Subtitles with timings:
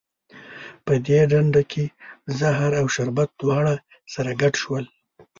[0.85, 1.85] په دې ډنډه کې
[2.39, 3.73] زهر او شربت دواړه
[4.13, 4.85] سره ګډ شول.